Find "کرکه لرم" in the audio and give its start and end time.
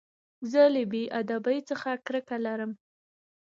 2.05-2.71